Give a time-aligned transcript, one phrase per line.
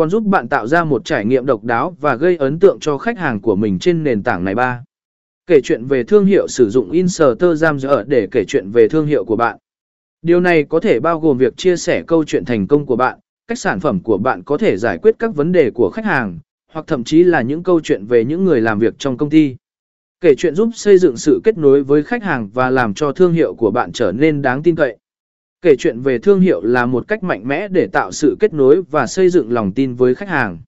[0.00, 2.98] còn giúp bạn tạo ra một trải nghiệm độc đáo và gây ấn tượng cho
[2.98, 4.84] khách hàng của mình trên nền tảng này ba.
[5.46, 9.36] Kể chuyện về thương hiệu sử dụng Instagram để kể chuyện về thương hiệu của
[9.36, 9.58] bạn.
[10.22, 13.18] Điều này có thể bao gồm việc chia sẻ câu chuyện thành công của bạn,
[13.46, 16.38] cách sản phẩm của bạn có thể giải quyết các vấn đề của khách hàng,
[16.72, 19.56] hoặc thậm chí là những câu chuyện về những người làm việc trong công ty.
[20.20, 23.32] Kể chuyện giúp xây dựng sự kết nối với khách hàng và làm cho thương
[23.32, 24.96] hiệu của bạn trở nên đáng tin cậy.
[25.62, 28.82] Kể chuyện về thương hiệu là một cách mạnh mẽ để tạo sự kết nối
[28.90, 30.58] và xây dựng lòng tin với khách hàng.